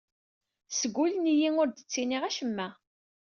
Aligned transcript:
Sgullen-iyi 0.79 1.49
ur 1.61 1.67
d-ttiniɣ 1.69 2.23
acemma. 2.25 2.67